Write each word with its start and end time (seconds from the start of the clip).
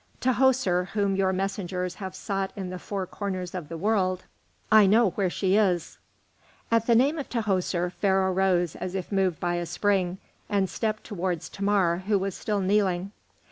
"Tahoser, 0.19 0.87
whom 0.93 1.15
your 1.15 1.31
messengers 1.31 1.93
have 2.01 2.15
sought 2.15 2.51
in 2.55 2.71
the 2.71 2.79
four 2.79 3.05
corners 3.05 3.53
of 3.53 3.69
the 3.69 3.77
world, 3.77 4.23
I 4.71 4.87
know 4.87 5.11
where 5.11 5.29
she 5.29 5.55
is." 5.57 5.99
At 6.71 6.87
the 6.87 6.95
name 6.95 7.19
of 7.19 7.29
Tahoser, 7.29 7.91
Pharaoh 7.91 8.33
rose 8.33 8.75
as 8.75 8.95
if 8.95 9.11
moved 9.11 9.39
by 9.39 9.57
a 9.57 9.65
spring 9.67 10.17
and 10.49 10.67
stepped 10.67 11.03
towards 11.03 11.49
Thamar, 11.49 11.97
who 12.07 12.17
was 12.17 12.33
still 12.33 12.61
kneeling. 12.61 13.11